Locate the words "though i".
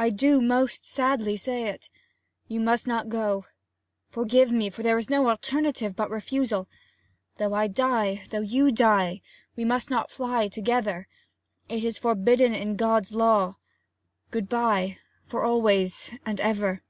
7.38-7.68